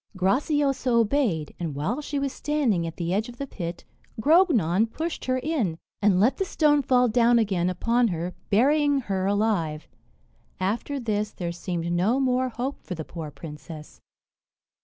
Graciosa 0.17 0.89
obeyed; 0.91 1.53
and 1.59 1.75
while 1.75 2.01
she 2.01 2.17
was 2.17 2.33
standing 2.33 2.87
at 2.87 2.95
the 2.97 3.13
edge 3.13 3.29
of 3.29 3.37
the 3.37 3.45
pit, 3.45 3.85
Grognon 4.19 4.87
pushed 4.91 5.25
her 5.25 5.37
in, 5.37 5.77
and 6.01 6.19
let 6.19 6.37
the 6.37 6.43
stone 6.43 6.81
fall 6.81 7.07
down 7.07 7.37
again 7.37 7.69
upon 7.69 8.07
her, 8.07 8.33
burying 8.49 9.01
her 9.01 9.27
alive. 9.27 9.87
After 10.59 10.99
this, 10.99 11.29
there 11.31 11.51
seemed 11.51 11.91
no 11.93 12.19
more 12.19 12.49
hope 12.49 12.81
for 12.83 12.95
the 12.95 13.05
poor 13.05 13.29
princess. 13.29 14.01